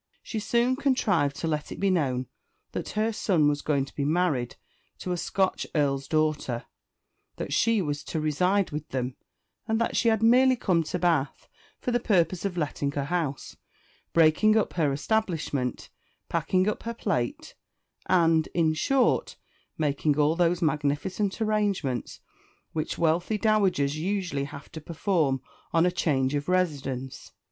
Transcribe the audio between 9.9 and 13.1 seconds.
she had merely come to Bath for the purpose of letting her